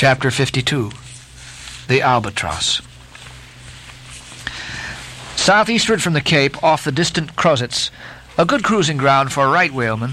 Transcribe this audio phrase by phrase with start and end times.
[0.00, 0.92] Chapter 52
[1.88, 2.80] The Albatross.
[5.36, 7.90] Southeastward from the Cape, off the distant Crozets,
[8.38, 10.12] a good cruising ground for a right whalemen,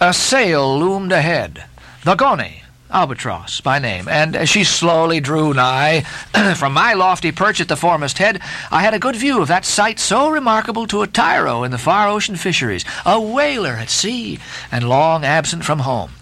[0.00, 1.64] a sail loomed ahead,
[2.04, 2.62] the Goney,
[2.92, 6.02] Albatross by name, and as she slowly drew nigh,
[6.56, 8.40] from my lofty perch at the foremast head,
[8.70, 11.76] I had a good view of that sight so remarkable to a tyro in the
[11.76, 14.38] far ocean fisheries, a whaler at sea,
[14.70, 16.12] and long absent from home.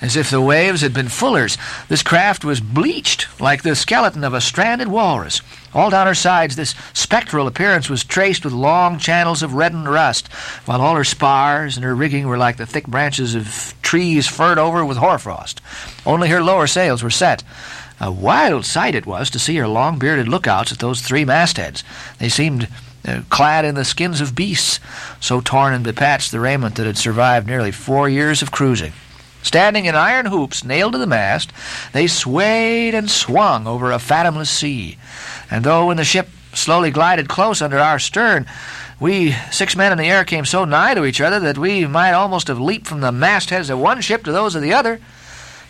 [0.00, 1.58] As if the waves had been fullers,
[1.88, 5.40] this craft was bleached like the skeleton of a stranded walrus.
[5.74, 10.28] All down her sides, this spectral appearance was traced with long channels of reddened rust,
[10.64, 14.58] while all her spars and her rigging were like the thick branches of trees furred
[14.58, 15.60] over with hoarfrost.
[16.04, 17.42] Only her lower sails were set.
[18.00, 21.82] A wild sight it was to see her long bearded lookouts at those three mastheads.
[22.18, 22.68] They seemed
[23.06, 24.80] uh, clad in the skins of beasts,
[25.20, 28.92] so torn and bepatched the raiment that had survived nearly four years of cruising.
[29.42, 31.52] Standing in iron hoops nailed to the mast,
[31.92, 34.98] they swayed and swung over a fathomless sea.
[35.50, 38.46] And though when the ship slowly glided close under our stern,
[38.98, 42.12] we six men in the air came so nigh to each other that we might
[42.12, 45.00] almost have leaped from the mastheads of one ship to those of the other.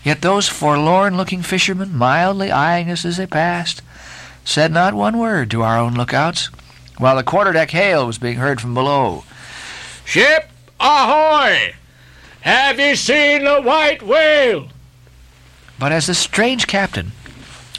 [0.05, 3.83] Yet those forlorn looking fishermen, mildly eyeing us as they passed,
[4.45, 6.47] said not one word to our own lookouts,
[6.99, 9.25] while the quarterdeck hail was being heard from below.
[10.05, 11.75] Ship ahoy!
[12.47, 14.69] Have you seen the white whale?
[15.81, 17.11] But as the strange captain,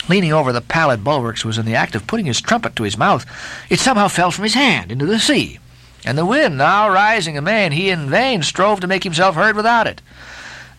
[0.10, 2.98] leaning over the pallid bulwarks, was in the act of putting his trumpet to his
[2.98, 3.26] mouth,
[3.70, 5.60] it somehow fell from his hand into the sea,
[6.04, 9.88] and the wind now rising amain, he in vain strove to make himself heard without
[9.88, 10.02] it.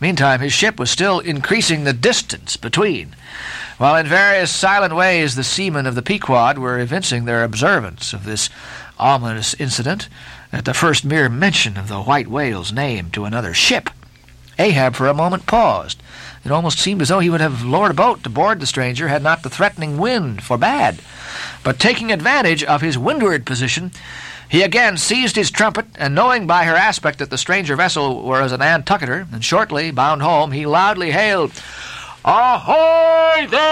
[0.01, 3.17] Meantime, his ship was still increasing the distance between,
[3.79, 8.25] while in various silent ways the seamen of the Pequod were evincing their observance of
[8.25, 8.51] this
[8.99, 10.09] ominous incident
[10.53, 13.89] at the first mere mention of the white whale's name to another ship.
[14.59, 16.03] Ahab for a moment paused.
[16.45, 19.07] It almost seemed as though he would have lowered a boat to board the stranger
[19.07, 20.99] had not the threatening wind forbade.
[21.63, 23.93] But taking advantage of his windward position,
[24.49, 28.51] he again seized his trumpet, and knowing by her aspect that the stranger vessel was
[28.51, 31.53] an Nantucketer, and shortly bound home, he loudly hailed,
[32.25, 33.68] Ahoy there!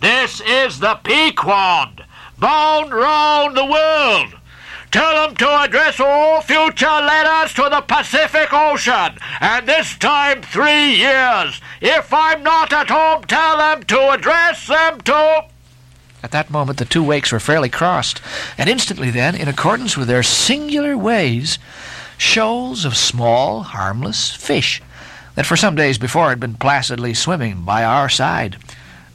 [0.00, 2.04] This is the Pequod,
[2.38, 4.34] bound round the world.
[4.92, 10.94] Tell them to address all future letters to the Pacific Ocean, and this time three
[10.94, 11.60] years.
[11.80, 15.46] If I'm not at home, tell them to address them to.
[16.22, 18.20] At that moment, the two wakes were fairly crossed,
[18.56, 21.58] and instantly then, in accordance with their singular ways,
[22.16, 24.80] shoals of small, harmless fish,
[25.34, 28.56] that for some days before had been placidly swimming by our side,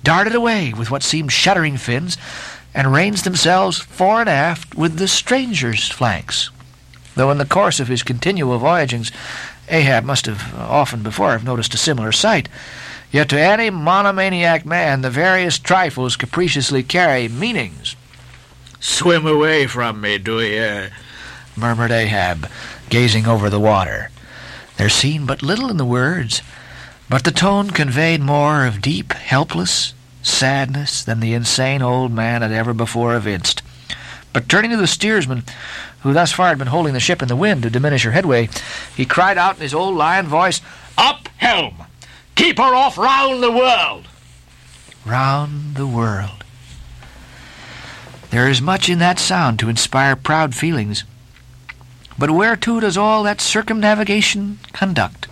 [0.03, 2.18] darted away with what seemed shuddering fins
[2.74, 6.50] and ranged themselves fore and aft with the stranger's flanks.
[7.16, 9.12] Though in the course of his continual voyagings,
[9.69, 12.50] Ahab must have uh, often before have noticed a similar sight,
[13.12, 17.96] yet to any monomaniac man the various trifles capriciously carry meanings.
[18.80, 20.90] Swim away from me, do ye?
[21.56, 22.50] murmured Ahab,
[22.90, 24.09] gazing over the water.
[24.78, 26.41] There seemed but little in the words,
[27.09, 29.94] but the tone conveyed more of deep, helpless
[30.24, 33.62] sadness than the insane old man had ever before evinced.
[34.31, 35.44] But turning to the steersman,
[36.02, 38.50] who thus far had been holding the ship in the wind to diminish her headway,
[38.96, 40.62] he cried out in his old lion voice,
[40.97, 41.84] Up helm!
[42.36, 44.08] Keep her off round the world!
[45.06, 46.44] Round the world.
[48.31, 51.03] There is much in that sound to inspire proud feelings.
[52.18, 55.28] But whereto does all that circumnavigation conduct?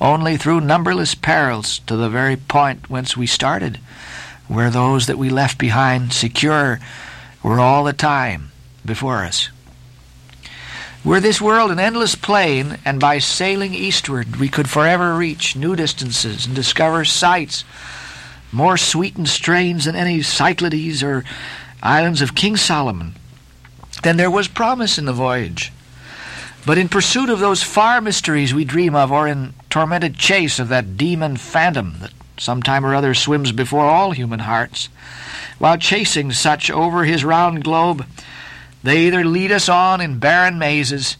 [0.00, 3.80] Only through numberless perils to the very point whence we started,
[4.46, 6.80] where those that we left behind secure
[7.42, 8.52] were all the time
[8.84, 9.48] before us.
[11.04, 15.76] Were this world an endless plain, and by sailing eastward we could forever reach new
[15.76, 17.64] distances and discover sights
[18.52, 21.24] more sweet and strange than any Cyclades or
[21.82, 23.14] islands of King Solomon,
[24.02, 25.72] then there was promise in the voyage.
[26.64, 30.68] But in pursuit of those far mysteries we dream of, or in tormented chase of
[30.68, 34.88] that demon phantom that sometime or other swims before all human hearts,
[35.58, 38.06] while chasing such over his round globe,
[38.82, 41.18] they either lead us on in barren mazes,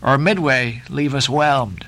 [0.00, 1.84] or midway leave us whelmed.